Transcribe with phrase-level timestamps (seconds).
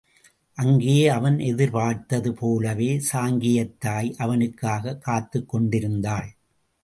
[0.53, 6.33] அங்கே அவன் எதிர்பார்த்தது போலவே சாங்கியத் தாய் அவனுக்காகக் காத்துக் கொண்டிருந்தாள்.